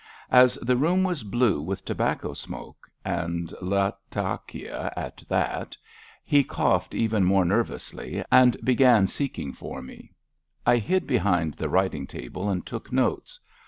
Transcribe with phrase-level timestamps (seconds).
[0.31, 5.77] As the room was blue with tobacco smoke (and Latakia at that)
[6.25, 10.09] he coughed even more nervously, and be gan seeking for me.
[10.65, 13.39] I hid behind the writing table and took notes.